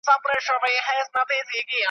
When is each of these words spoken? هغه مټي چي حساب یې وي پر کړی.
هغه 0.09 0.17
مټي 0.63 0.77
چي 0.77 0.81
حساب 0.87 1.27
یې 1.35 1.41
وي 1.47 1.59
پر 1.61 1.67
کړی. 1.67 1.79